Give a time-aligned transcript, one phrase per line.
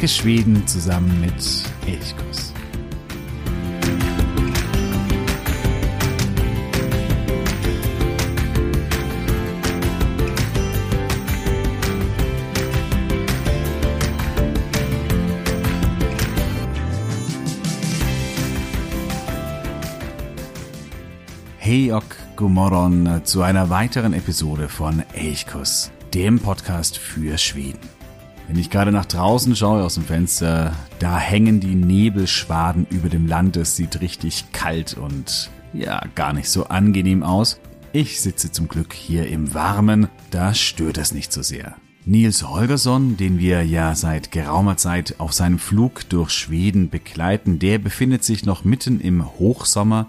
[0.00, 1.34] Entdecke Schweden zusammen mit
[1.86, 2.54] Elchkuss.
[21.58, 22.02] Hey och
[22.36, 27.99] Gomorron zu einer weiteren Episode von Elchkuss, dem Podcast für Schweden.
[28.50, 33.28] Wenn ich gerade nach draußen schaue aus dem Fenster, da hängen die Nebelschwaden über dem
[33.28, 33.56] Land.
[33.56, 37.60] Es sieht richtig kalt und ja, gar nicht so angenehm aus.
[37.92, 41.76] Ich sitze zum Glück hier im Warmen, da stört es nicht so sehr.
[42.04, 47.78] Nils Holgersson, den wir ja seit geraumer Zeit auf seinem Flug durch Schweden begleiten, der
[47.78, 50.08] befindet sich noch mitten im Hochsommer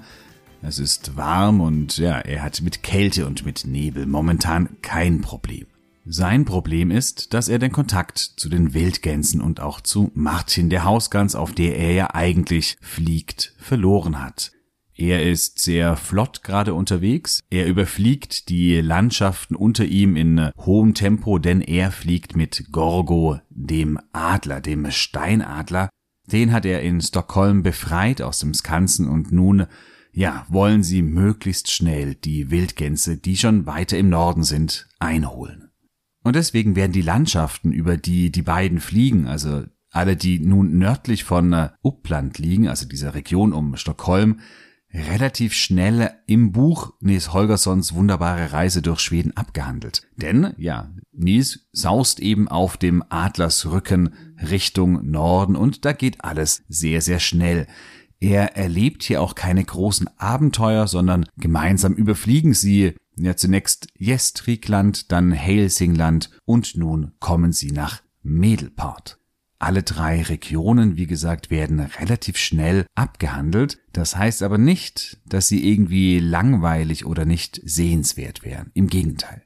[0.63, 5.65] es ist warm und ja, er hat mit Kälte und mit Nebel momentan kein Problem.
[6.03, 10.83] Sein Problem ist, dass er den Kontakt zu den Wildgänsen und auch zu Martin, der
[10.83, 14.51] Hausgans, auf der er ja eigentlich fliegt, verloren hat.
[14.95, 17.39] Er ist sehr flott gerade unterwegs.
[17.49, 23.99] Er überfliegt die Landschaften unter ihm in hohem Tempo, denn er fliegt mit Gorgo, dem
[24.11, 25.89] Adler, dem Steinadler.
[26.31, 29.67] Den hat er in Stockholm befreit aus dem Skansen und nun
[30.13, 35.60] ja, wollen sie möglichst schnell die Wildgänse, die schon weiter im Norden sind, einholen.
[36.23, 41.23] Und deswegen werden die Landschaften, über die die beiden fliegen, also alle, die nun nördlich
[41.23, 44.39] von äh, Uppland liegen, also dieser Region um Stockholm,
[44.93, 50.07] relativ schnell im Buch Nils Holgerssons wunderbare Reise durch Schweden abgehandelt.
[50.17, 54.13] Denn, ja, Nils saust eben auf dem Adlersrücken
[54.49, 57.67] Richtung Norden und da geht alles sehr, sehr schnell.
[58.19, 65.31] Er erlebt hier auch keine großen Abenteuer, sondern gemeinsam überfliegen sie ja zunächst Gästrikland, dann
[65.31, 69.17] Helsingland und nun kommen sie nach Medelport.
[69.59, 73.77] Alle drei Regionen, wie gesagt, werden relativ schnell abgehandelt.
[73.93, 78.71] Das heißt aber nicht, dass sie irgendwie langweilig oder nicht sehenswert wären.
[78.73, 79.43] Im Gegenteil.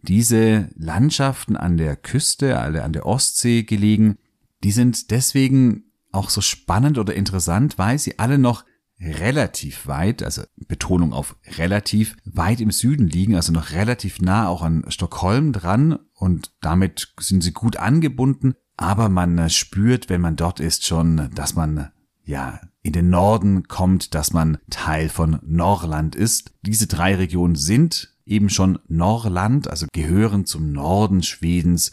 [0.00, 4.16] Diese Landschaften an der Küste, alle an der Ostsee gelegen,
[4.64, 8.64] die sind deswegen auch so spannend oder interessant, weil sie alle noch
[9.00, 14.62] relativ weit, also Betonung auf relativ weit im Süden liegen, also noch relativ nah auch
[14.62, 20.60] an Stockholm dran und damit sind sie gut angebunden, aber man spürt, wenn man dort
[20.60, 21.90] ist, schon, dass man
[22.24, 26.52] ja in den Norden kommt, dass man Teil von Norland ist.
[26.62, 31.90] Diese drei Regionen sind eben schon Norland, also gehören zum Norden Schwedens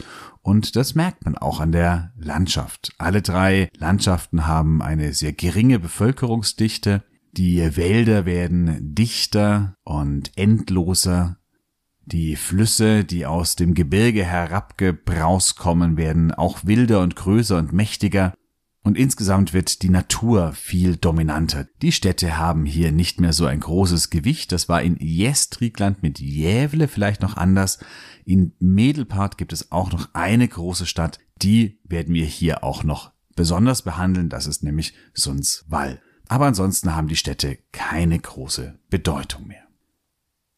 [0.47, 2.93] und das merkt man auch an der Landschaft.
[2.97, 7.03] Alle drei Landschaften haben eine sehr geringe Bevölkerungsdichte.
[7.33, 11.37] Die Wälder werden dichter und endloser.
[12.05, 18.33] Die Flüsse, die aus dem Gebirge herabgebraust kommen, werden auch wilder und größer und mächtiger.
[18.87, 21.67] Und insgesamt wird die Natur viel dominanter.
[21.81, 24.53] Die Städte haben hier nicht mehr so ein großes Gewicht.
[24.53, 27.79] Das war in Gästrikland mit Jävle vielleicht noch anders.
[28.23, 31.19] In Medelpart gibt es auch noch eine große Stadt.
[31.41, 34.29] Die werden wir hier auch noch besonders behandeln.
[34.29, 36.01] Das ist nämlich Sundsvall.
[36.29, 39.66] Aber ansonsten haben die Städte keine große Bedeutung mehr.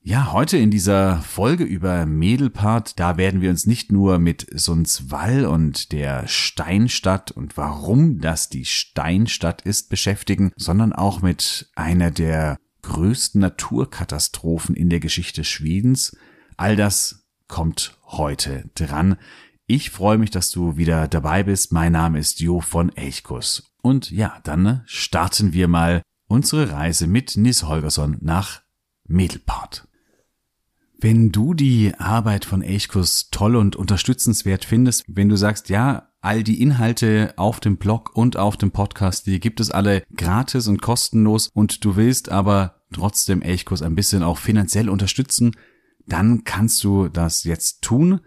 [0.02, 5.46] Ja, heute in dieser Folge über Medelpart, da werden wir uns nicht nur mit Sundsvall
[5.46, 12.58] und der Steinstadt und warum das die Steinstadt ist beschäftigen, sondern auch mit einer der
[12.82, 16.16] größten Naturkatastrophen in der Geschichte Schwedens.
[16.56, 19.18] All das kommt heute dran.
[19.68, 21.74] Ich freue mich, dass du wieder dabei bist.
[21.74, 23.74] Mein Name ist Jo von Elchkus.
[23.82, 28.62] Und ja, dann starten wir mal unsere Reise mit Nis Holgersson nach
[29.06, 29.89] Medelpart.
[31.02, 36.44] Wenn du die Arbeit von Elchkus toll und unterstützenswert findest, wenn du sagst, ja, all
[36.44, 40.82] die Inhalte auf dem Blog und auf dem Podcast, die gibt es alle gratis und
[40.82, 45.56] kostenlos und du willst aber trotzdem Elchkus ein bisschen auch finanziell unterstützen,
[46.06, 48.20] dann kannst du das jetzt tun.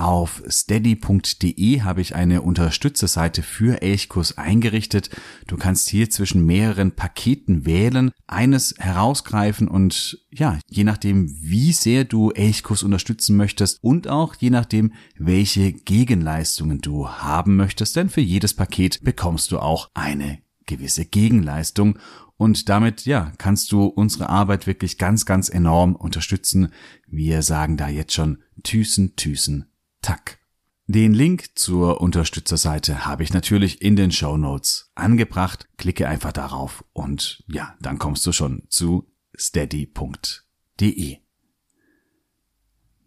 [0.00, 5.10] Auf steady.de habe ich eine Unterstützerseite für Elchkurs eingerichtet.
[5.46, 12.04] Du kannst hier zwischen mehreren Paketen wählen, eines herausgreifen und ja, je nachdem, wie sehr
[12.04, 18.22] du Elchkurs unterstützen möchtest und auch je nachdem, welche Gegenleistungen du haben möchtest, denn für
[18.22, 21.98] jedes Paket bekommst du auch eine gewisse Gegenleistung
[22.38, 26.72] und damit, ja, kannst du unsere Arbeit wirklich ganz, ganz enorm unterstützen.
[27.06, 29.66] Wir sagen da jetzt schon Thyssen, Thyssen,
[30.02, 30.38] Tack.
[30.86, 35.68] Den Link zur Unterstützerseite habe ich natürlich in den Show Notes angebracht.
[35.76, 39.06] Klicke einfach darauf und ja, dann kommst du schon zu
[39.36, 41.18] steady.de.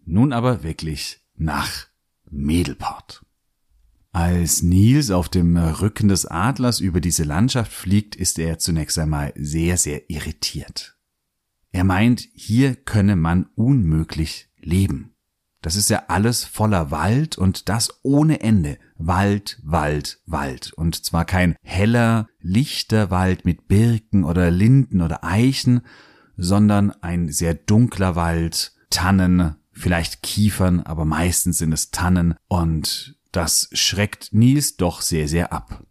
[0.05, 1.87] Nun aber wirklich nach
[2.29, 3.25] Medelport.
[4.11, 9.33] Als Nils auf dem Rücken des Adlers über diese Landschaft fliegt, ist er zunächst einmal
[9.35, 10.97] sehr, sehr irritiert.
[11.71, 15.12] Er meint, hier könne man unmöglich leben.
[15.63, 18.77] Das ist ja alles voller Wald und das ohne Ende.
[18.97, 20.73] Wald, Wald, Wald.
[20.73, 25.81] Und zwar kein heller, lichter Wald mit Birken oder Linden oder Eichen,
[26.35, 33.69] sondern ein sehr dunkler Wald, Tannen, vielleicht Kiefern, aber meistens sind es Tannen und das
[33.71, 35.85] schreckt Nils doch sehr, sehr ab.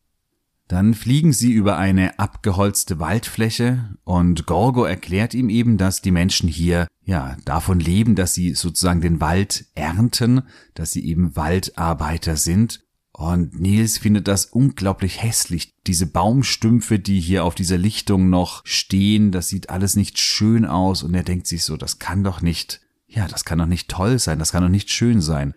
[0.72, 6.48] Dann fliegen sie über eine abgeholzte Waldfläche und Gorgo erklärt ihm eben, dass die Menschen
[6.48, 10.40] hier ja davon leben, dass sie sozusagen den Wald ernten,
[10.72, 12.80] dass sie eben Waldarbeiter sind.
[13.12, 15.74] Und Nils findet das unglaublich hässlich.
[15.86, 21.02] Diese Baumstümpfe, die hier auf dieser Lichtung noch stehen, das sieht alles nicht schön aus
[21.02, 24.18] und er denkt sich so, das kann doch nicht, ja, das kann doch nicht toll
[24.18, 25.52] sein, das kann doch nicht schön sein.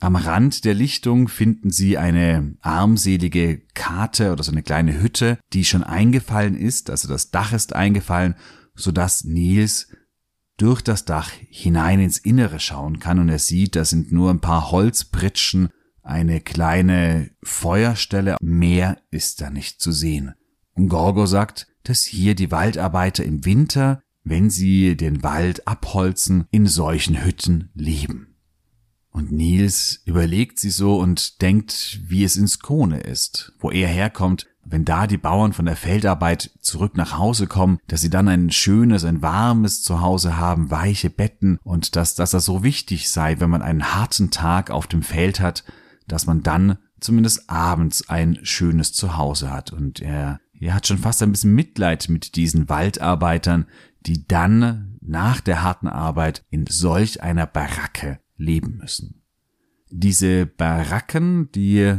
[0.00, 5.64] Am Rand der Lichtung finden Sie eine armselige Karte oder so eine kleine Hütte, die
[5.64, 8.36] schon eingefallen ist, also das Dach ist eingefallen,
[8.74, 9.88] so dass Nils
[10.56, 14.40] durch das Dach hinein ins Innere schauen kann und er sieht, da sind nur ein
[14.40, 15.70] paar Holzpritschen,
[16.02, 20.34] eine kleine Feuerstelle, mehr ist da nicht zu sehen.
[20.74, 26.66] Und Gorgo sagt, dass hier die Waldarbeiter im Winter, wenn sie den Wald abholzen, in
[26.66, 28.27] solchen Hütten leben.
[29.10, 34.46] Und Nils überlegt sie so und denkt, wie es in Skone ist, wo er herkommt,
[34.70, 38.50] wenn da die Bauern von der Feldarbeit zurück nach Hause kommen, dass sie dann ein
[38.50, 43.50] schönes, ein warmes Zuhause haben, weiche Betten und dass, dass das so wichtig sei, wenn
[43.50, 45.64] man einen harten Tag auf dem Feld hat,
[46.06, 49.72] dass man dann zumindest abends ein schönes Zuhause hat.
[49.72, 53.66] Und er, er hat schon fast ein bisschen Mitleid mit diesen Waldarbeitern,
[54.00, 59.22] die dann nach der harten Arbeit in solch einer Baracke leben müssen.
[59.90, 61.94] Diese Baracken, die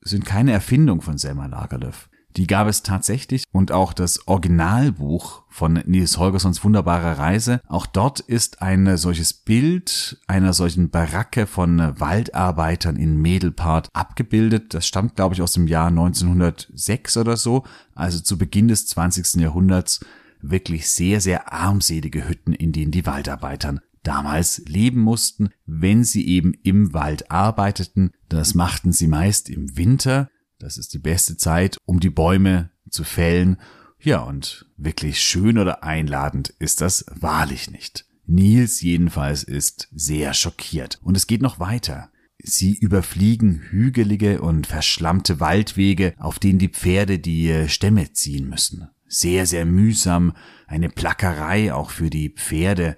[0.00, 2.08] sind keine Erfindung von Selma Lagerlöf.
[2.36, 7.60] Die gab es tatsächlich und auch das Originalbuch von Nils Holgerssons wunderbare Reise.
[7.66, 14.74] Auch dort ist ein solches Bild einer solchen Baracke von Waldarbeitern in Medelpart abgebildet.
[14.74, 17.64] Das stammt, glaube ich, aus dem Jahr 1906 oder so,
[17.94, 19.40] also zu Beginn des 20.
[19.40, 20.00] Jahrhunderts.
[20.40, 26.54] Wirklich sehr, sehr armselige Hütten, in denen die Waldarbeitern damals leben mussten, wenn sie eben
[26.62, 28.12] im Wald arbeiteten.
[28.28, 30.30] Das machten sie meist im Winter.
[30.58, 33.58] Das ist die beste Zeit, um die Bäume zu fällen.
[34.00, 38.06] Ja, und wirklich schön oder einladend ist das wahrlich nicht.
[38.26, 40.98] Nils jedenfalls ist sehr schockiert.
[41.02, 42.10] Und es geht noch weiter.
[42.40, 48.88] Sie überfliegen hügelige und verschlammte Waldwege, auf denen die Pferde die Stämme ziehen müssen.
[49.08, 50.34] Sehr, sehr mühsam,
[50.66, 52.96] eine Plackerei auch für die Pferde.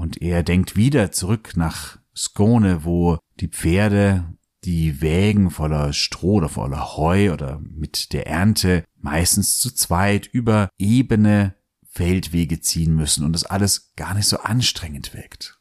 [0.00, 4.32] Und er denkt wieder zurück nach Skone, wo die Pferde
[4.64, 10.70] die Wägen voller Stroh oder voller Heu oder mit der Ernte meistens zu zweit über
[10.78, 11.54] ebene
[11.90, 15.60] Feldwege ziehen müssen und das alles gar nicht so anstrengend wirkt.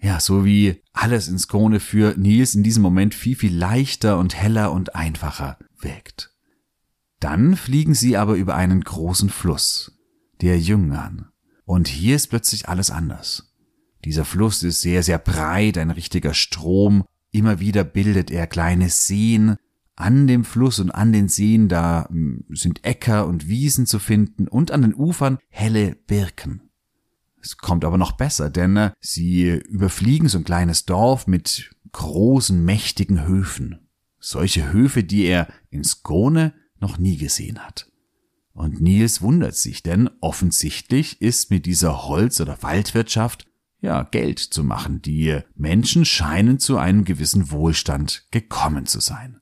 [0.00, 4.34] Ja, so wie alles in Skone für Nils in diesem Moment viel, viel leichter und
[4.34, 6.34] heller und einfacher wirkt.
[7.20, 9.98] Dann fliegen sie aber über einen großen Fluss,
[10.40, 11.28] der Jüngern.
[11.66, 13.45] Und hier ist plötzlich alles anders.
[14.06, 17.02] Dieser Fluss ist sehr, sehr breit, ein richtiger Strom.
[17.32, 19.56] Immer wieder bildet er kleine Seen.
[19.96, 24.46] An dem Fluss und an den Seen, da hm, sind Äcker und Wiesen zu finden
[24.46, 26.62] und an den Ufern helle Birken.
[27.42, 32.64] Es kommt aber noch besser, denn äh, sie überfliegen so ein kleines Dorf mit großen,
[32.64, 33.88] mächtigen Höfen.
[34.20, 37.90] Solche Höfe, die er in Skone noch nie gesehen hat.
[38.52, 43.48] Und Nils wundert sich, denn offensichtlich ist mit dieser Holz- oder Waldwirtschaft
[43.86, 45.00] ja, Geld zu machen.
[45.00, 49.40] Die Menschen scheinen zu einem gewissen Wohlstand gekommen zu sein.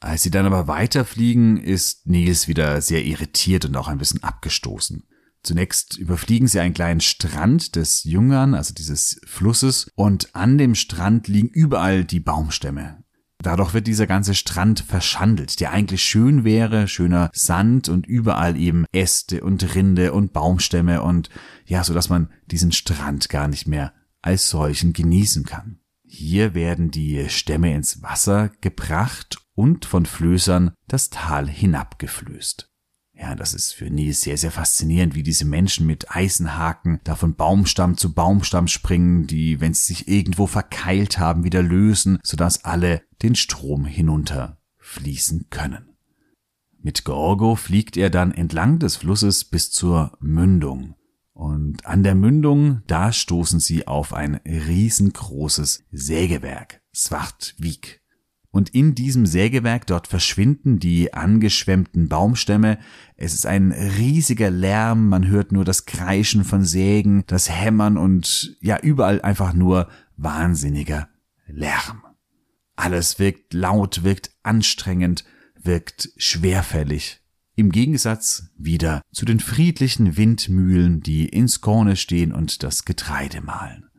[0.00, 5.04] Als sie dann aber weiterfliegen, ist Nils wieder sehr irritiert und auch ein bisschen abgestoßen.
[5.42, 11.28] Zunächst überfliegen sie einen kleinen Strand des Jüngern, also dieses Flusses, und an dem Strand
[11.28, 13.04] liegen überall die Baumstämme.
[13.42, 18.84] Dadurch wird dieser ganze Strand verschandelt, der eigentlich schön wäre, schöner Sand und überall eben
[18.92, 21.30] Äste und Rinde und Baumstämme und
[21.64, 25.80] ja, so dass man diesen Strand gar nicht mehr als solchen genießen kann.
[26.04, 32.68] Hier werden die Stämme ins Wasser gebracht und von Flößern das Tal hinabgeflößt.
[33.14, 37.34] Ja, das ist für Nils sehr, sehr faszinierend, wie diese Menschen mit Eisenhaken da von
[37.34, 43.02] Baumstamm zu Baumstamm springen, die, wenn sie sich irgendwo verkeilt haben, wieder lösen, sodass alle
[43.22, 45.90] den Strom hinunter fließen können.
[46.82, 50.94] Mit Gorgo fliegt er dann entlang des Flusses bis zur Mündung.
[51.32, 58.00] Und an der Mündung, da stoßen sie auf ein riesengroßes Sägewerk, Svartvik.
[58.50, 62.78] Und in diesem Sägewerk dort verschwinden die angeschwemmten Baumstämme.
[63.16, 68.56] Es ist ein riesiger Lärm, man hört nur das Kreischen von Sägen, das Hämmern und
[68.60, 71.08] ja, überall einfach nur wahnsinniger
[71.46, 72.02] Lärm.
[72.80, 75.26] Alles wirkt laut, wirkt anstrengend,
[75.62, 77.20] wirkt schwerfällig.
[77.54, 83.90] Im Gegensatz wieder zu den friedlichen Windmühlen, die in Skåne stehen und das Getreide mahlen.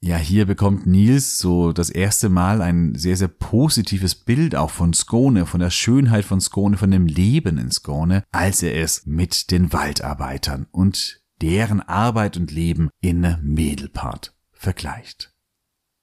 [0.00, 4.92] Ja, hier bekommt Nils so das erste Mal ein sehr, sehr positives Bild auch von
[4.92, 9.50] Skåne, von der Schönheit von Skåne, von dem Leben in Skåne, als er es mit
[9.50, 15.32] den Waldarbeitern und deren Arbeit und Leben in Medelpart vergleicht.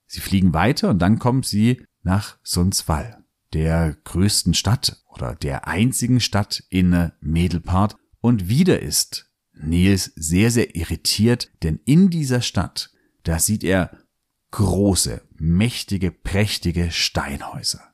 [0.05, 3.23] Sie fliegen weiter und dann kommen sie nach Sundsvall,
[3.53, 10.75] der größten Stadt oder der einzigen Stadt in Medelpart und wieder ist Nils sehr, sehr
[10.75, 12.91] irritiert, denn in dieser Stadt
[13.23, 13.91] da sieht er
[14.51, 17.93] große, mächtige, prächtige Steinhäuser.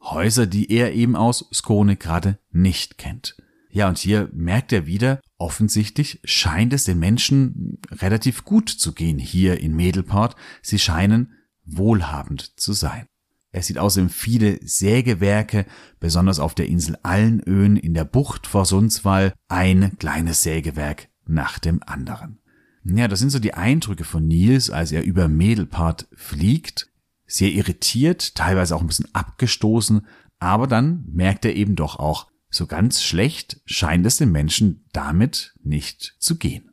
[0.00, 3.36] Häuser, die er eben aus Skone gerade nicht kennt.
[3.70, 9.18] Ja, und hier merkt er wieder, offensichtlich scheint es den Menschen relativ gut zu gehen
[9.18, 10.36] hier in Medelport.
[10.62, 11.32] Sie scheinen
[11.64, 13.06] wohlhabend zu sein.
[13.50, 15.64] Er sieht außerdem viele Sägewerke,
[16.00, 21.82] besonders auf der Insel Allenöen in der Bucht vor Sundsvall, ein kleines Sägewerk nach dem
[21.82, 22.40] anderen.
[22.84, 26.90] Ja, das sind so die Eindrücke von Nils, als er über Mädelpart fliegt.
[27.26, 30.06] Sehr irritiert, teilweise auch ein bisschen abgestoßen,
[30.38, 35.54] aber dann merkt er eben doch auch, so ganz schlecht scheint es den Menschen damit
[35.62, 36.70] nicht zu gehen.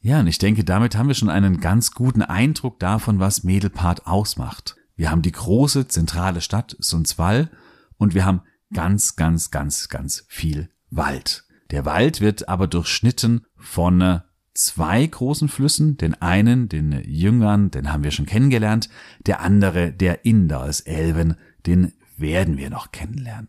[0.00, 4.06] Ja, und ich denke, damit haben wir schon einen ganz guten Eindruck davon, was Mädelpart
[4.06, 4.75] ausmacht.
[4.96, 7.50] Wir haben die große zentrale Stadt Sundsvall
[7.98, 8.40] und wir haben
[8.72, 11.44] ganz, ganz, ganz, ganz viel Wald.
[11.70, 14.22] Der Wald wird aber durchschnitten von
[14.54, 18.88] zwei großen Flüssen, den einen, den Jüngern, den haben wir schon kennengelernt,
[19.26, 21.36] der andere, der Indalselven,
[21.66, 23.48] den werden wir noch kennenlernen.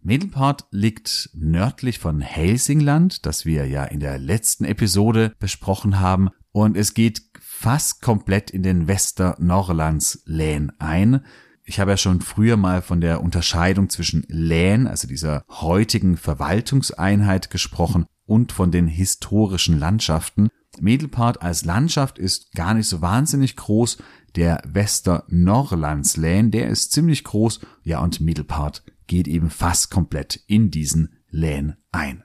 [0.00, 6.76] Medelpart liegt nördlich von Helsingland, das wir ja in der letzten Episode besprochen haben, und
[6.76, 7.27] es geht
[7.58, 11.24] fast komplett in den Westernorrlandslän ein.
[11.64, 17.50] Ich habe ja schon früher mal von der Unterscheidung zwischen Län, also dieser heutigen Verwaltungseinheit
[17.50, 20.50] gesprochen, und von den historischen Landschaften.
[20.78, 23.98] Medelpart als Landschaft ist gar nicht so wahnsinnig groß.
[24.36, 27.60] Der Westernorrlandslän, der ist ziemlich groß.
[27.82, 32.22] Ja, und Medelpart geht eben fast komplett in diesen Län ein.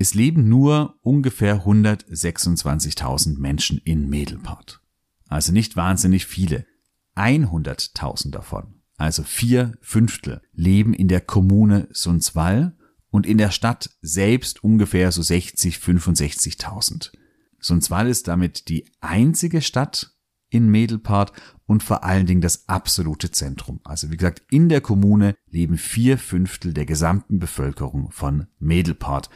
[0.00, 4.80] Es leben nur ungefähr 126.000 Menschen in Medelpart.
[5.28, 6.64] Also nicht wahnsinnig viele.
[7.16, 12.78] 100.000 davon, also vier Fünftel, leben in der Kommune Sundsvall
[13.10, 17.12] und in der Stadt selbst ungefähr so 60, 65.000.
[17.58, 20.14] Sundsvall ist damit die einzige Stadt
[20.48, 21.32] in Medelpart
[21.66, 23.80] und vor allen Dingen das absolute Zentrum.
[23.84, 29.28] Also wie gesagt, in der Kommune leben vier Fünftel der gesamten Bevölkerung von Medelpart.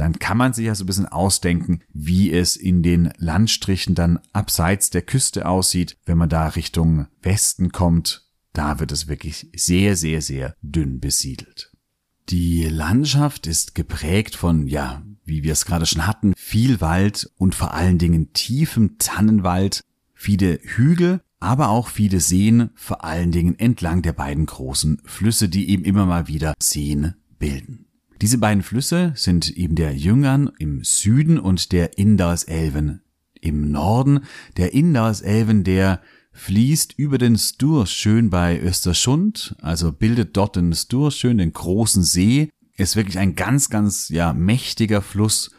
[0.00, 4.18] Dann kann man sich ja so ein bisschen ausdenken, wie es in den Landstrichen dann
[4.32, 8.24] abseits der Küste aussieht, wenn man da Richtung Westen kommt.
[8.54, 11.70] Da wird es wirklich sehr, sehr, sehr dünn besiedelt.
[12.30, 17.54] Die Landschaft ist geprägt von, ja, wie wir es gerade schon hatten, viel Wald und
[17.54, 24.00] vor allen Dingen tiefem Tannenwald, viele Hügel, aber auch viele Seen, vor allen Dingen entlang
[24.00, 27.84] der beiden großen Flüsse, die eben immer mal wieder Seen bilden.
[28.20, 33.00] Diese beiden Flüsse sind eben der Jüngern im Süden und der Indalselven
[33.40, 34.24] im Norden.
[34.58, 37.38] Der Indalselven, der fließt über den
[37.86, 40.74] schön bei Östersund, also bildet dort den
[41.10, 42.50] schön den großen See.
[42.76, 45.50] Ist wirklich ein ganz, ganz, ja, mächtiger Fluss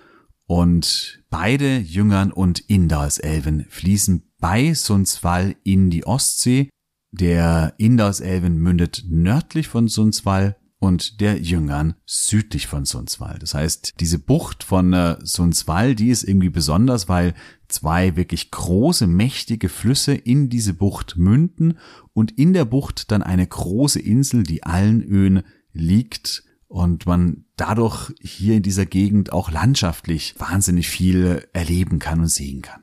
[0.45, 6.69] und beide Jüngern und Indalselven fließen bei Sundsvall in die Ostsee.
[7.11, 13.37] Der Indalselven mündet nördlich von Sundsvall und der Jüngern südlich von Sundsvall.
[13.37, 17.35] Das heißt, diese Bucht von äh, Sundsvall, die ist irgendwie besonders, weil
[17.67, 21.77] zwei wirklich große, mächtige Flüsse in diese Bucht münden
[22.13, 28.55] und in der Bucht dann eine große Insel, die Allenöen liegt und man dadurch hier
[28.55, 32.81] in dieser Gegend auch landschaftlich wahnsinnig viel erleben kann und sehen kann.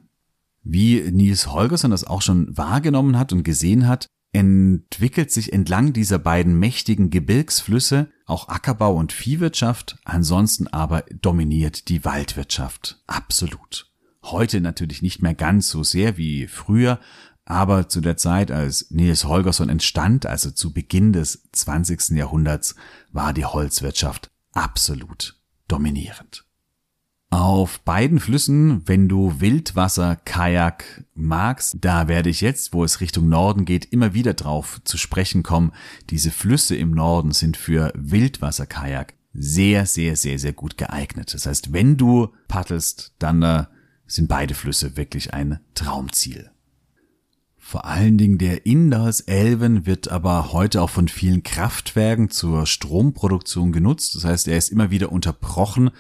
[0.63, 6.19] Wie Nils Holgersson das auch schon wahrgenommen hat und gesehen hat, entwickelt sich entlang dieser
[6.19, 13.91] beiden mächtigen Gebirgsflüsse auch Ackerbau und Viehwirtschaft, ansonsten aber dominiert die Waldwirtschaft absolut.
[14.23, 17.01] Heute natürlich nicht mehr ganz so sehr wie früher,
[17.47, 22.11] aber zu der Zeit, als Niels Holgersson entstand, also zu Beginn des 20.
[22.11, 22.75] Jahrhunderts,
[23.11, 26.48] war die Holzwirtschaft absolut dominierend.
[27.31, 33.67] Auf beiden Flüssen, wenn du Wildwasser-Kajak magst, da werde ich jetzt, wo es Richtung Norden
[33.67, 35.73] geht, immer wieder drauf zu sprechen kommen.
[36.09, 41.35] Diese Flüsse im Norden sind für Wildwasser-Kajak sehr, sehr, sehr, sehr gut geeignet.
[41.35, 43.65] Das heißt, wenn du paddelst, dann äh,
[44.07, 46.51] sind beide Flüsse wirklich ein Traumziel.
[47.59, 53.73] Vor allen Dingen der Inders Elven wird aber heute auch von vielen Kraftwerken zur Stromproduktion
[53.73, 54.15] genutzt.
[54.15, 55.91] Das heißt, er ist immer wieder unterbrochen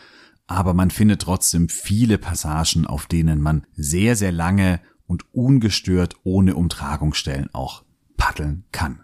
[0.49, 6.57] aber man findet trotzdem viele Passagen, auf denen man sehr, sehr lange und ungestört ohne
[6.57, 7.85] Umtragungsstellen auch
[8.17, 9.03] paddeln kann.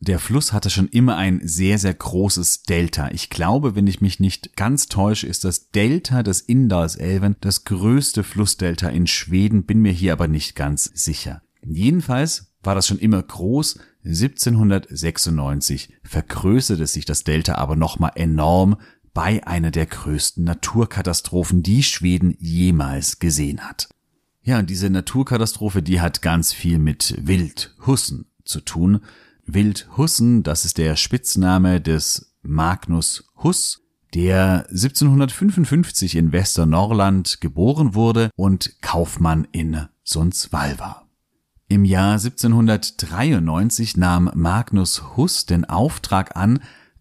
[0.00, 3.10] Der Fluss hatte schon immer ein sehr, sehr großes Delta.
[3.10, 8.22] Ich glaube, wenn ich mich nicht ganz täusche, ist das Delta des Indalselven das größte
[8.22, 11.42] Flussdelta in Schweden, bin mir hier aber nicht ganz sicher.
[11.62, 13.80] Jedenfalls war das schon immer groß.
[14.04, 18.76] 1796 vergrößerte sich das Delta aber nochmal enorm
[19.18, 23.88] bei einer der größten Naturkatastrophen, die Schweden jemals gesehen hat.
[24.42, 29.00] Ja, und diese Naturkatastrophe, die hat ganz viel mit Wildhussen zu tun.
[29.44, 33.82] Wildhussen, das ist der Spitzname des Magnus Huss,
[34.14, 41.08] der 1755 in Westernorrland geboren wurde und Kaufmann in Sundsvall war.
[41.66, 46.60] Im Jahr 1793 nahm Magnus Huss den Auftrag an,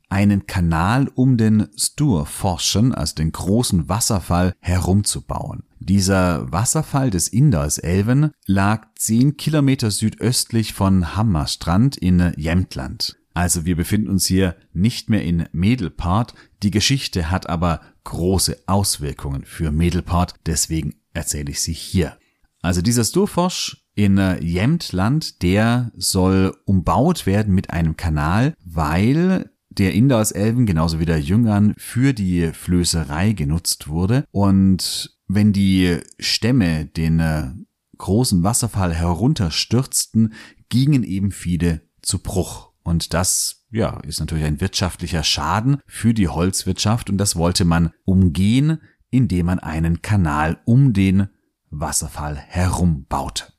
[0.10, 5.64] einen Kanal um den Sturforschen, also den großen Wasserfall, herumzubauen.
[5.80, 13.18] Dieser Wasserfall des Indalselven lag zehn Kilometer südöstlich von Hammerstrand in Jämtland.
[13.34, 16.34] Also wir befinden uns hier nicht mehr in Medelpart.
[16.64, 22.18] Die Geschichte hat aber große Auswirkungen für Medelpart, deswegen erzähle ich sie hier.
[22.64, 30.20] Also dieser Sturforsch in Jämtland, der soll umbaut werden mit einem Kanal, weil der Inder
[30.20, 34.26] aus Elben genauso wie der Jüngern für die Flößerei genutzt wurde.
[34.32, 37.52] Und wenn die Stämme den äh,
[37.98, 40.34] großen Wasserfall herunterstürzten,
[40.70, 42.72] gingen eben viele zu Bruch.
[42.84, 47.92] Und das, ja, ist natürlich ein wirtschaftlicher Schaden für die Holzwirtschaft und das wollte man
[48.06, 51.28] umgehen, indem man einen Kanal um den
[51.70, 53.52] Wasserfall herum baute.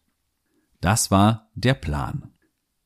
[0.81, 2.31] Das war der Plan.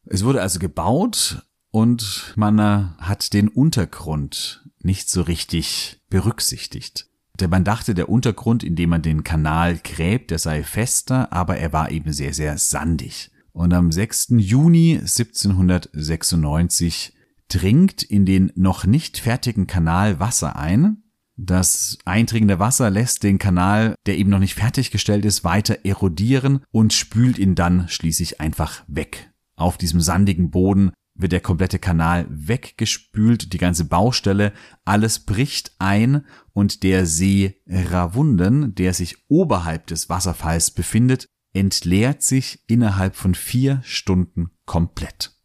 [0.04, 7.08] Es wurde also gebaut, und man hat den Untergrund nicht so richtig berücksichtigt.
[7.40, 11.56] Denn man dachte, der Untergrund, in dem man den Kanal gräbt, der sei fester, aber
[11.56, 13.30] er war eben sehr, sehr sandig.
[13.52, 14.34] Und am 6.
[14.36, 17.14] Juni 1796
[17.48, 20.98] dringt in den noch nicht fertigen Kanal Wasser ein.
[21.36, 26.92] Das eindringende Wasser lässt den Kanal, der eben noch nicht fertiggestellt ist, weiter erodieren und
[26.92, 29.30] spült ihn dann schließlich einfach weg.
[29.56, 34.52] Auf diesem sandigen Boden wird der komplette Kanal weggespült, die ganze Baustelle,
[34.84, 42.64] alles bricht ein und der See Ravunde, der sich oberhalb des Wasserfalls befindet, entleert sich
[42.66, 45.36] innerhalb von vier Stunden komplett.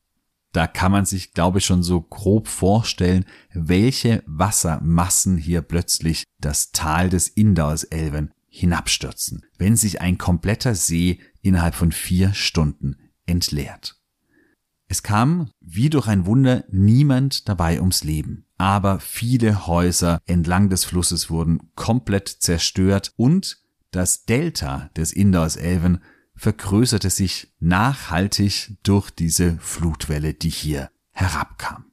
[0.53, 6.71] Da kann man sich, glaube ich, schon so grob vorstellen, welche Wassermassen hier plötzlich das
[6.71, 14.01] Tal des Indalselven hinabstürzen, wenn sich ein kompletter See innerhalb von vier Stunden entleert.
[14.87, 18.45] Es kam, wie durch ein Wunder, niemand dabei ums Leben.
[18.57, 23.57] Aber viele Häuser entlang des Flusses wurden komplett zerstört und
[23.91, 25.99] das Delta des Indalselven
[26.35, 31.85] vergrößerte sich nachhaltig durch diese Flutwelle, die hier herabkam.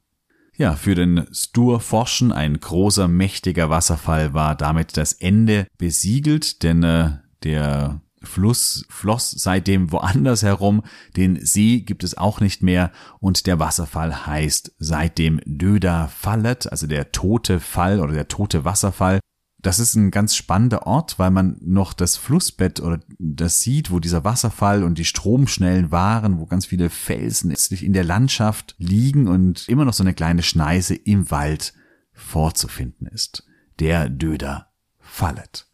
[0.55, 6.83] Ja, für den Stur Forschen, ein großer, mächtiger Wasserfall, war damit das Ende besiegelt, denn
[6.83, 10.83] äh, der Fluss floss seitdem woanders herum,
[11.15, 16.87] den See gibt es auch nicht mehr und der Wasserfall heißt seitdem Döda Fallet, also
[16.87, 19.19] der tote Fall oder der tote Wasserfall.
[19.65, 23.99] Das ist ein ganz spannender Ort, weil man noch das Flussbett oder das sieht, wo
[23.99, 29.67] dieser Wasserfall und die Stromschnellen waren, wo ganz viele Felsen in der Landschaft liegen und
[29.67, 31.73] immer noch so eine kleine Schneise im Wald
[32.13, 33.43] vorzufinden ist.
[33.79, 34.67] Der Döder
[34.99, 35.67] Fallet.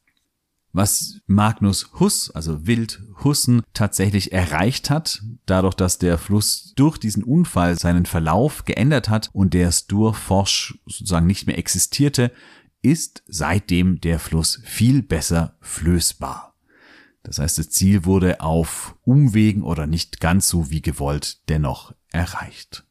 [0.73, 7.23] Was Magnus Huss, also Wild Hussen, tatsächlich erreicht hat, dadurch, dass der Fluss durch diesen
[7.23, 12.31] Unfall seinen Verlauf geändert hat und der Sturforsch sozusagen nicht mehr existierte,
[12.81, 16.55] ist seitdem der Fluss viel besser flößbar.
[17.23, 22.85] Das heißt, das Ziel wurde auf Umwegen oder nicht ganz so wie gewollt dennoch erreicht.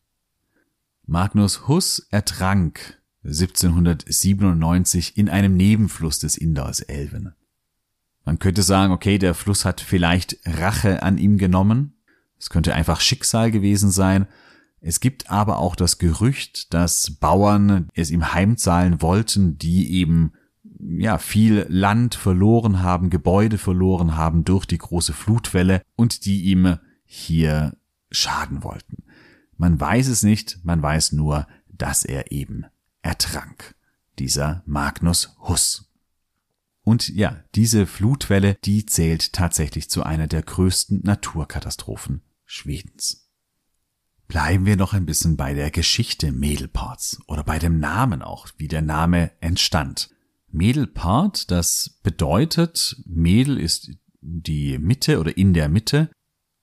[1.07, 7.35] Magnus Huss ertrank 1797 in einem Nebenfluss des Inders Elven.
[8.25, 11.95] Man könnte sagen, okay, der Fluss hat vielleicht Rache an ihm genommen.
[12.39, 14.27] Es könnte einfach Schicksal gewesen sein.
[14.81, 20.33] Es gibt aber auch das Gerücht, dass Bauern es ihm heimzahlen wollten, die eben
[20.79, 26.79] ja viel Land verloren haben, Gebäude verloren haben durch die große Flutwelle und die ihm
[27.05, 27.77] hier
[28.11, 29.05] schaden wollten.
[29.57, 32.65] Man weiß es nicht, man weiß nur, dass er eben
[33.03, 33.75] ertrank.
[34.19, 35.90] Dieser Magnus Huss.
[36.83, 43.29] Und ja, diese Flutwelle, die zählt tatsächlich zu einer der größten Naturkatastrophen Schwedens.
[44.27, 48.69] Bleiben wir noch ein bisschen bei der Geschichte Medelparts oder bei dem Namen auch, wie
[48.69, 50.11] der Name entstand.
[50.49, 53.91] Medelpart, das bedeutet, Medel ist
[54.21, 56.11] die Mitte oder in der Mitte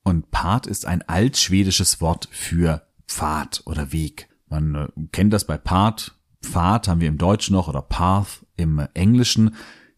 [0.04, 4.30] und Part ist ein altschwedisches Wort für Pfad oder Weg.
[4.48, 8.80] Man äh, kennt das bei Part, Pfad haben wir im Deutschen noch oder Path im
[8.94, 9.56] Englischen.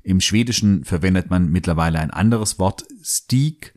[0.10, 3.76] Im Schwedischen verwendet man mittlerweile ein anderes Wort, Stieg,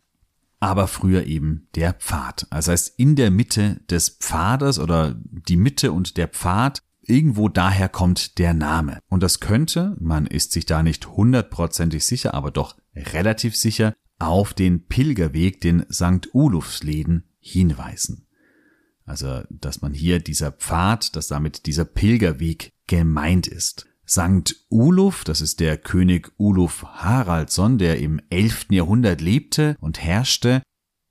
[0.60, 2.46] aber früher eben der Pfad.
[2.48, 7.90] Also heißt in der Mitte des Pfades oder die Mitte und der Pfad, irgendwo daher
[7.90, 9.00] kommt der Name.
[9.10, 14.54] Und das könnte, man ist sich da nicht hundertprozentig sicher, aber doch relativ sicher, auf
[14.54, 16.30] den Pilgerweg, den St.
[16.32, 18.26] Ulufsleden hinweisen.
[19.04, 23.91] Also, dass man hier dieser Pfad, dass damit dieser Pilgerweg gemeint ist.
[24.04, 28.66] Sankt Uluf, das ist der König Uluf Haraldsson, der im 11.
[28.70, 30.62] Jahrhundert lebte und herrschte,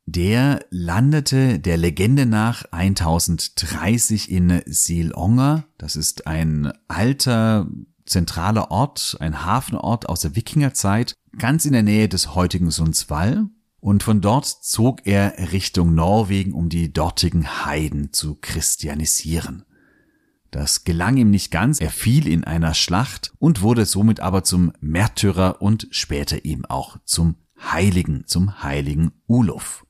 [0.06, 5.66] der landete der Legende nach 1030 in Seelonger.
[5.78, 7.68] Das ist ein alter
[8.06, 13.48] zentraler Ort, ein Hafenort aus der Wikingerzeit, ganz in der Nähe des heutigen Sundsvall.
[13.80, 19.66] Und von dort zog er Richtung Norwegen, um die dortigen Heiden zu christianisieren.
[20.52, 24.74] Das gelang ihm nicht ganz, er fiel in einer Schlacht und wurde somit aber zum
[24.82, 29.86] Märtyrer und später eben auch zum Heiligen, zum heiligen Uluf.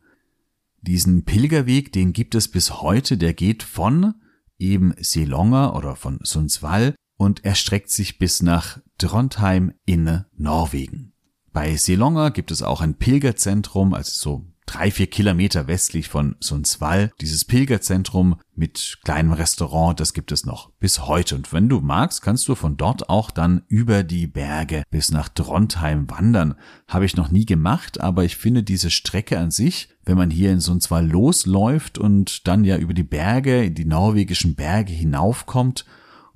[0.82, 4.14] Diesen Pilgerweg, den gibt es bis heute, der geht von
[4.60, 11.14] eben Selonger oder von Sundsvall und erstreckt sich bis nach Trondheim in Norwegen.
[11.52, 17.12] Bei Selonger gibt es auch ein Pilgerzentrum, also so drei, vier Kilometer westlich von Sundsvall.
[17.20, 21.36] Dieses Pilgerzentrum mit kleinem Restaurant, das gibt es noch bis heute.
[21.36, 25.28] Und wenn du magst, kannst du von dort auch dann über die Berge bis nach
[25.28, 26.56] Trondheim wandern.
[26.88, 30.52] Habe ich noch nie gemacht, aber ich finde diese Strecke an sich, wenn man hier
[30.52, 35.86] in Sundsvall losläuft und dann ja über die Berge, die norwegischen Berge hinaufkommt,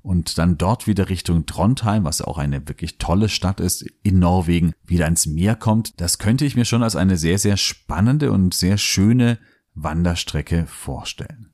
[0.06, 4.72] und dann dort wieder Richtung Trondheim, was auch eine wirklich tolle Stadt ist, in Norwegen,
[4.84, 8.54] wieder ans Meer kommt, das könnte ich mir schon als eine sehr, sehr spannende und
[8.54, 9.40] sehr schöne
[9.74, 11.50] Wanderstrecke vorstellen.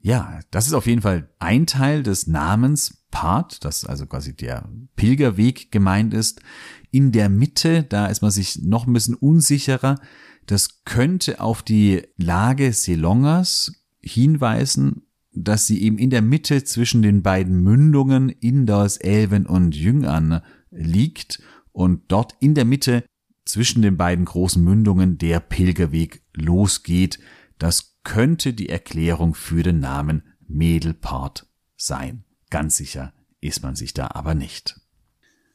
[0.00, 4.68] Ja, das ist auf jeden Fall ein Teil des Namens Part, das also quasi der
[4.96, 6.42] Pilgerweg gemeint ist.
[6.90, 9.98] In der Mitte, da ist man sich noch ein bisschen unsicherer.
[10.44, 17.22] Das könnte auf die Lage Selongers hinweisen dass sie eben in der Mitte zwischen den
[17.22, 21.42] beiden Mündungen Inders, Elven und Jüngern liegt
[21.72, 23.04] und dort in der Mitte
[23.44, 27.18] zwischen den beiden großen Mündungen der Pilgerweg losgeht.
[27.58, 32.24] Das könnte die Erklärung für den Namen Medelpart sein.
[32.50, 34.80] Ganz sicher ist man sich da aber nicht.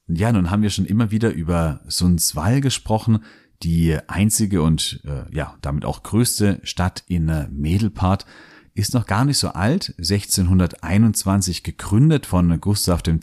[0.07, 3.19] Ja, nun haben wir schon immer wieder über Sundsvall gesprochen,
[3.63, 8.25] die einzige und äh, ja, damit auch größte Stadt in äh, Medelpart
[8.77, 13.17] ist noch gar nicht so alt, 1621 gegründet von Gustav II.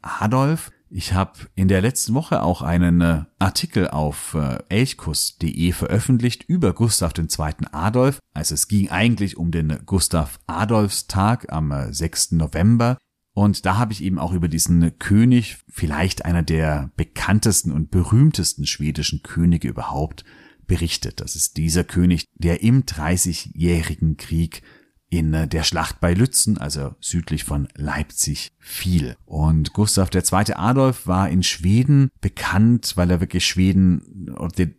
[0.00, 0.70] Adolf.
[0.90, 6.72] Ich habe in der letzten Woche auch einen äh, Artikel auf äh, elchkuss.de veröffentlicht über
[6.72, 7.66] Gustav II.
[7.72, 8.18] Adolf.
[8.32, 12.32] Also es ging eigentlich um den Gustav Adolfstag am 6.
[12.32, 12.98] Äh, November.
[13.34, 18.66] Und da habe ich eben auch über diesen König, vielleicht einer der bekanntesten und berühmtesten
[18.66, 20.24] schwedischen Könige überhaupt,
[20.66, 21.20] berichtet.
[21.20, 24.62] Das ist dieser König, der im Dreißigjährigen Krieg
[25.12, 29.14] in äh, der Schlacht bei Lützen, also südlich von Leipzig, fiel.
[29.26, 30.54] Und Gustav II.
[30.54, 34.34] Adolf war in Schweden bekannt, weil er wirklich Schweden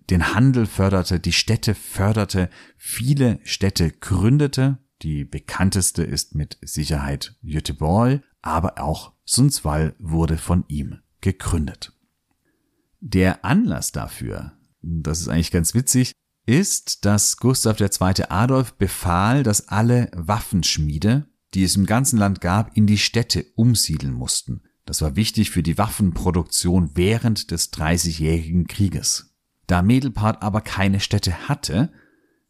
[0.10, 4.80] den Handel förderte, die Städte förderte, viele Städte gründete.
[5.04, 11.94] Die bekannteste ist mit Sicherheit Göteborg, aber auch Sundsvall wurde von ihm gegründet.
[13.02, 16.14] Der Anlass dafür, das ist eigentlich ganz witzig,
[16.46, 18.24] ist, dass Gustav II.
[18.30, 24.14] Adolf befahl, dass alle Waffenschmiede, die es im ganzen Land gab, in die Städte umsiedeln
[24.14, 24.64] mussten.
[24.86, 29.34] Das war wichtig für die Waffenproduktion während des Dreißigjährigen Krieges.
[29.68, 31.92] Da Medelpart aber keine Städte hatte,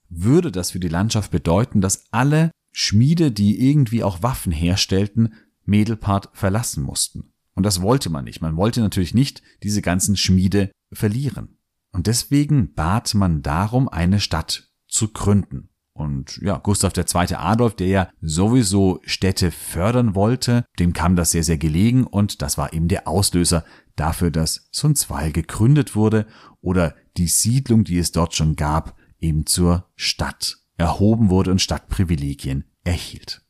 [0.09, 5.33] würde das für die Landschaft bedeuten, dass alle Schmiede, die irgendwie auch Waffen herstellten,
[5.65, 7.31] Medelpart verlassen mussten.
[7.53, 8.41] Und das wollte man nicht.
[8.41, 11.57] Man wollte natürlich nicht diese ganzen Schmiede verlieren.
[11.93, 15.69] Und deswegen bat man darum, eine Stadt zu gründen.
[15.93, 17.35] Und ja, Gustav II.
[17.35, 22.57] Adolf, der ja sowieso Städte fördern wollte, dem kam das sehr, sehr gelegen und das
[22.57, 23.63] war eben der Auslöser,
[23.95, 26.25] dafür, dass Sundsvall gegründet wurde
[26.61, 32.65] oder die Siedlung, die es dort schon gab, eben zur Stadt erhoben wurde und Stadtprivilegien
[32.83, 33.41] erhielt.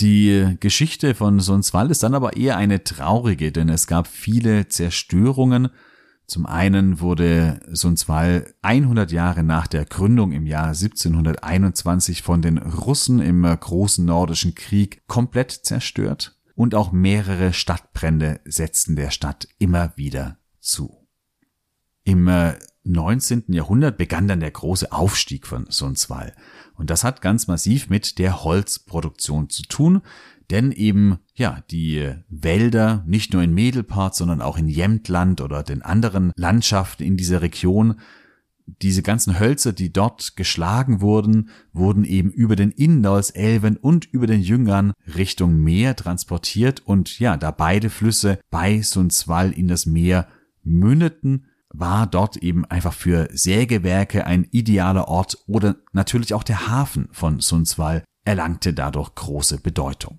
[0.00, 5.68] Die Geschichte von Sundsvall ist dann aber eher eine traurige, denn es gab viele Zerstörungen.
[6.28, 13.20] Zum einen wurde Sundsvall 100 Jahre nach der Gründung im Jahr 1721 von den Russen
[13.20, 20.36] im großen nordischen Krieg komplett zerstört und auch mehrere Stadtbrände setzten der Stadt immer wieder
[20.60, 21.08] zu.
[22.04, 22.30] Im
[22.84, 23.44] 19.
[23.48, 26.34] Jahrhundert begann dann der große Aufstieg von Sundsvall.
[26.74, 30.02] Und das hat ganz massiv mit der Holzproduktion zu tun,
[30.50, 35.82] denn eben, ja, die Wälder, nicht nur in Medelpart, sondern auch in Jämtland oder den
[35.82, 38.00] anderen Landschaften in dieser Region,
[38.82, 44.40] diese ganzen Hölzer, die dort geschlagen wurden, wurden eben über den Indalselven und über den
[44.40, 50.28] Jüngern Richtung Meer transportiert und ja, da beide Flüsse bei Sundsvall in das Meer
[50.62, 57.08] mündeten, war dort eben einfach für Sägewerke ein idealer Ort oder natürlich auch der Hafen
[57.12, 60.18] von Sundsvall erlangte dadurch große Bedeutung.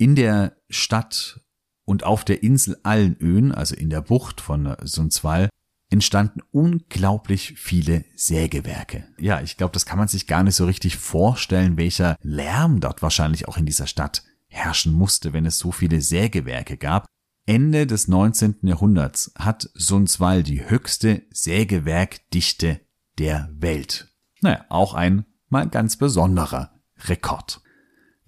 [0.00, 1.42] In der Stadt
[1.84, 5.50] und auf der Insel Allenöen, also in der Bucht von Sundsvall,
[5.90, 9.06] entstanden unglaublich viele Sägewerke.
[9.18, 13.02] Ja, ich glaube, das kann man sich gar nicht so richtig vorstellen, welcher Lärm dort
[13.02, 17.04] wahrscheinlich auch in dieser Stadt herrschen musste, wenn es so viele Sägewerke gab.
[17.44, 18.60] Ende des 19.
[18.62, 22.80] Jahrhunderts hat Sundsvall die höchste Sägewerkdichte
[23.18, 24.08] der Welt.
[24.40, 27.60] Naja, auch ein mal ganz besonderer Rekord.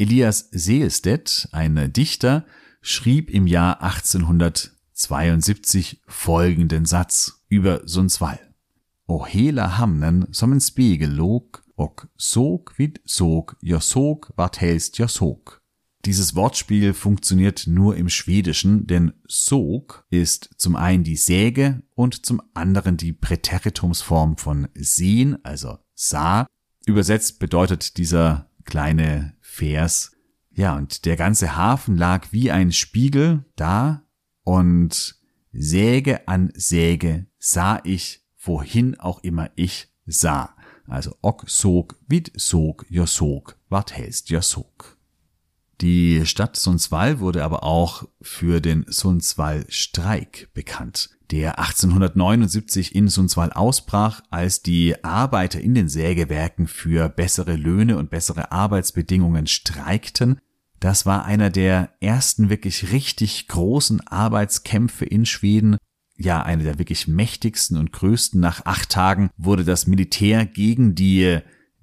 [0.03, 2.45] Elias Seelstedt, ein Dichter,
[2.81, 8.41] schrieb im Jahr 1872 folgenden Satz über Sundsvall.
[9.07, 14.99] O hela hamnen som en spegel låg och såg vid såg, jag såg vart helst
[14.99, 15.61] jag såg.
[16.05, 22.43] Dieses Wortspiel funktioniert nur im Schwedischen, denn Sog ist zum einen die Säge und zum
[22.55, 26.49] anderen die Präteritumsform von sehen, also sah.
[26.87, 30.13] Übersetzt bedeutet dieser kleine Vers,
[30.51, 34.03] ja, und der ganze Hafen lag wie ein Spiegel da
[34.45, 35.17] und
[35.53, 40.57] Säge an Säge sah ich, wohin auch immer ich sah.
[40.87, 44.97] Also ok sog, vid sog, jo sog, wart helst jo sog.
[45.83, 54.21] Die Stadt Sundsvall wurde aber auch für den Sundsvall-Streik bekannt, der 1879 in Sundsvall ausbrach,
[54.31, 60.41] als die Arbeiter in den Sägewerken für bessere Löhne und bessere Arbeitsbedingungen streikten.
[60.79, 65.79] Das war einer der ersten wirklich richtig großen Arbeitskämpfe in Schweden
[66.19, 68.41] ja, einer der wirklich mächtigsten und größten.
[68.41, 71.39] Nach acht Tagen wurde das Militär gegen die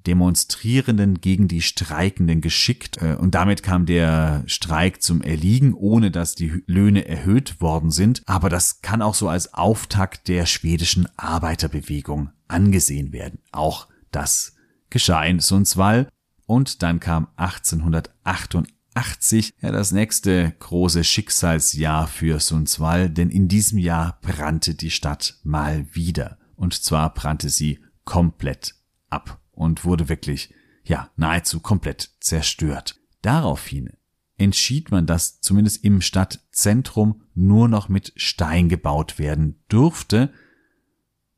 [0.08, 6.36] Demonstrierenden gegen die Streikenden geschickt äh, und damit kam der Streik zum Erliegen, ohne dass
[6.36, 8.22] die Löhne erhöht worden sind.
[8.26, 13.40] Aber das kann auch so als Auftakt der schwedischen Arbeiterbewegung angesehen werden.
[13.52, 14.56] Auch das
[14.90, 16.10] geschah in Sundsvall
[16.46, 24.18] und dann kam 1888 ja das nächste große Schicksalsjahr für Sundsvall, denn in diesem Jahr
[24.22, 28.76] brannte die Stadt mal wieder und zwar brannte sie komplett
[29.10, 30.54] ab und wurde wirklich,
[30.86, 32.98] ja, nahezu komplett zerstört.
[33.22, 33.90] Daraufhin
[34.38, 40.32] entschied man, dass zumindest im Stadtzentrum nur noch mit Stein gebaut werden durfte.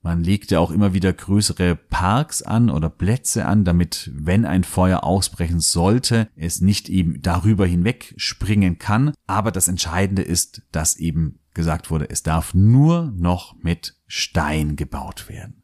[0.03, 5.03] Man legte auch immer wieder größere Parks an oder Plätze an, damit, wenn ein Feuer
[5.03, 9.13] ausbrechen sollte, es nicht eben darüber hinweg springen kann.
[9.25, 15.27] Aber das Entscheidende ist, dass eben gesagt wurde, es darf nur noch mit Stein gebaut
[15.27, 15.63] werden.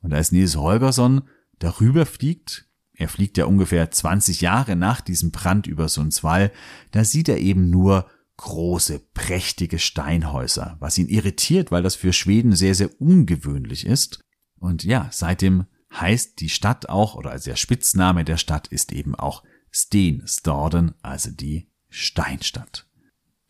[0.00, 1.22] Und da ist Nils Holgersson
[1.58, 6.50] darüber fliegt, er fliegt ja ungefähr 20 Jahre nach diesem Brand über Sundsvall,
[6.92, 12.54] da sieht er eben nur große, prächtige Steinhäuser, was ihn irritiert, weil das für Schweden
[12.54, 14.20] sehr, sehr ungewöhnlich ist.
[14.58, 19.14] Und ja, seitdem heißt die Stadt auch, oder also der Spitzname der Stadt ist eben
[19.14, 22.85] auch Stenstaden, also die Steinstadt.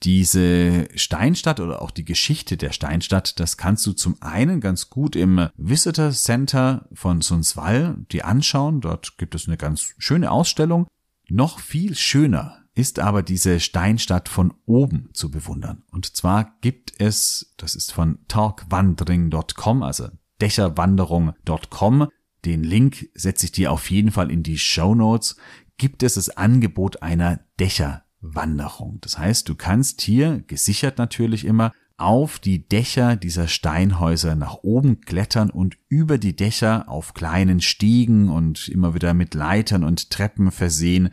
[0.02, 5.16] Diese Steinstadt oder auch die Geschichte der Steinstadt, das kannst du zum einen ganz gut
[5.16, 8.80] im Visitor Center von Sundsvall dir anschauen.
[8.80, 10.86] Dort gibt es eine ganz schöne Ausstellung.
[11.28, 15.82] Noch viel schöner ist aber diese Steinstadt von oben zu bewundern.
[15.90, 20.08] Und zwar gibt es, das ist von talkwandering.com, also
[20.42, 22.08] Dächerwanderung.com,
[22.44, 25.36] den Link setze ich dir auf jeden Fall in die Show Notes,
[25.78, 28.98] gibt es das Angebot einer Dächer Wanderung.
[29.00, 35.00] Das heißt, du kannst hier, gesichert natürlich immer, auf die Dächer dieser Steinhäuser nach oben
[35.00, 40.50] klettern und über die Dächer auf kleinen Stiegen und immer wieder mit Leitern und Treppen
[40.50, 41.10] versehen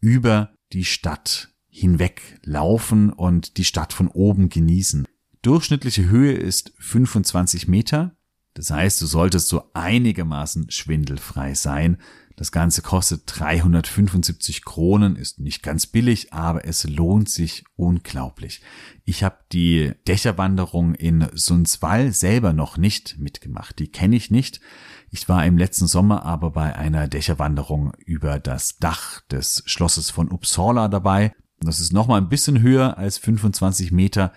[0.00, 5.06] über die Stadt hinweg laufen und die Stadt von oben genießen.
[5.42, 8.14] Durchschnittliche Höhe ist 25 Meter.
[8.52, 11.96] Das heißt, du solltest so einigermaßen schwindelfrei sein.
[12.40, 18.62] Das Ganze kostet 375 Kronen, ist nicht ganz billig, aber es lohnt sich unglaublich.
[19.04, 23.78] Ich habe die Dächerwanderung in Sundsvall selber noch nicht mitgemacht.
[23.78, 24.62] Die kenne ich nicht.
[25.10, 30.32] Ich war im letzten Sommer aber bei einer Dächerwanderung über das Dach des Schlosses von
[30.32, 31.34] Uppsala dabei.
[31.60, 34.32] Das ist nochmal ein bisschen höher als 25 Meter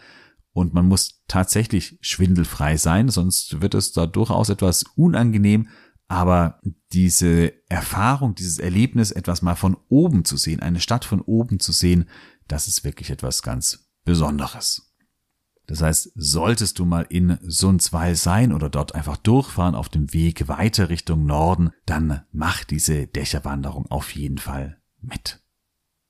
[0.52, 5.70] und man muss tatsächlich schwindelfrei sein, sonst wird es da durchaus etwas unangenehm,
[6.08, 6.62] aber
[6.92, 11.72] diese Erfahrung, dieses Erlebnis, etwas mal von oben zu sehen, eine Stadt von oben zu
[11.72, 12.10] sehen,
[12.48, 14.94] das ist wirklich etwas ganz Besonderes.
[15.66, 20.48] Das heißt, solltest du mal in Sundsvall sein oder dort einfach durchfahren auf dem Weg
[20.50, 25.42] weiter Richtung Norden, dann mach diese Dächerwanderung auf jeden Fall mit.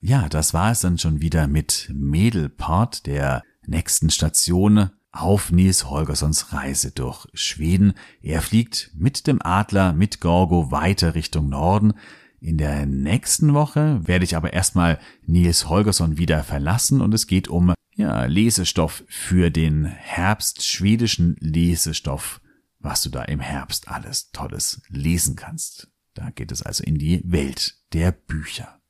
[0.00, 6.52] Ja, das war es dann schon wieder mit Medelpart, der nächsten Station auf Nils Holgerssons
[6.52, 7.94] Reise durch Schweden.
[8.20, 11.94] Er fliegt mit dem Adler, mit Gorgo weiter Richtung Norden.
[12.40, 17.48] In der nächsten Woche werde ich aber erstmal Nils Holgersson wieder verlassen und es geht
[17.48, 22.40] um ja, Lesestoff für den Herbst, schwedischen Lesestoff,
[22.80, 25.88] was du da im Herbst alles Tolles lesen kannst.
[26.14, 28.80] Da geht es also in die Welt der Bücher.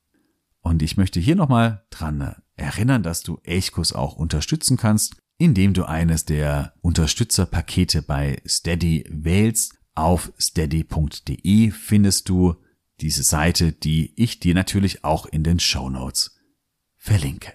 [0.61, 5.85] Und ich möchte hier nochmal dran erinnern, dass du Elchkurs auch unterstützen kannst indem du
[5.85, 9.73] eines der Unterstützerpakete bei Steady wählst.
[9.93, 12.55] Auf steady.de findest du
[12.99, 16.37] diese Seite, die ich dir natürlich auch in den Show Notes
[16.97, 17.53] verlinke.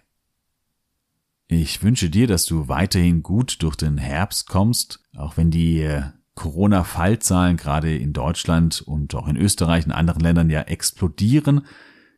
[1.48, 6.04] Ich wünsche dir, dass du weiterhin gut durch den Herbst kommst, auch wenn die äh,
[6.34, 11.66] Corona-Fallzahlen gerade in Deutschland und auch in Österreich und anderen Ländern ja explodieren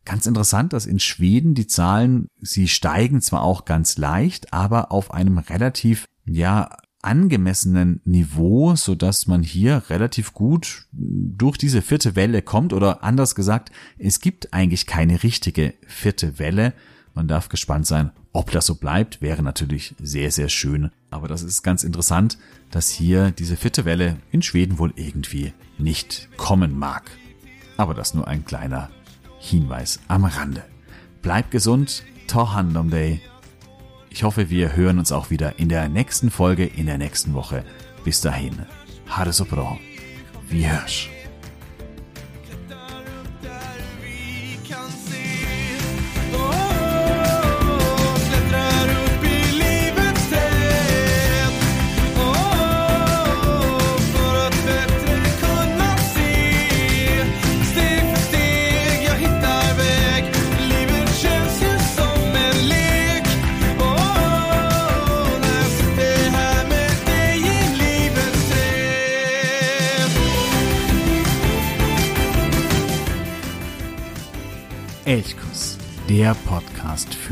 [0.05, 5.13] Ganz interessant, dass in Schweden die Zahlen, sie steigen zwar auch ganz leicht, aber auf
[5.13, 6.71] einem relativ, ja,
[7.03, 13.35] angemessenen Niveau, so dass man hier relativ gut durch diese vierte Welle kommt oder anders
[13.35, 16.73] gesagt, es gibt eigentlich keine richtige vierte Welle.
[17.15, 20.91] Man darf gespannt sein, ob das so bleibt, wäre natürlich sehr, sehr schön.
[21.11, 22.39] Aber das ist ganz interessant,
[22.71, 27.11] dass hier diese vierte Welle in Schweden wohl irgendwie nicht kommen mag.
[27.77, 28.91] Aber das nur ein kleiner
[29.43, 30.63] Hinweis am Rande.
[31.21, 33.21] Bleib gesund, ta hand om dig.
[34.09, 37.65] Ich hoffe, wir hören uns auch wieder in der nächsten Folge in der nächsten Woche.
[38.05, 38.67] Bis dahin,
[39.09, 39.79] ha det så bra.
[40.49, 40.63] Vi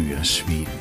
[0.08, 0.44] hörs.
[0.48, 0.79] Elchkuss,